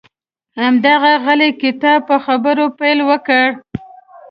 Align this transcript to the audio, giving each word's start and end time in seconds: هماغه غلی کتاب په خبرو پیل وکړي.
هماغه 0.61 1.13
غلی 1.25 1.49
کتاب 1.61 1.99
په 2.09 2.15
خبرو 2.25 2.65
پیل 2.79 2.99
وکړي. 3.09 3.45